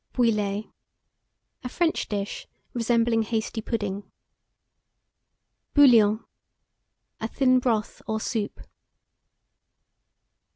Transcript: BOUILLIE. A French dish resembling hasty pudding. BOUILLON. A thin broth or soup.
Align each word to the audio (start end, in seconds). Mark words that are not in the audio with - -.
BOUILLIE. 0.13 0.71
A 1.63 1.69
French 1.69 2.09
dish 2.09 2.47
resembling 2.73 3.21
hasty 3.21 3.61
pudding. 3.61 4.09
BOUILLON. 5.75 6.23
A 7.19 7.27
thin 7.27 7.59
broth 7.59 8.01
or 8.07 8.19
soup. 8.19 8.61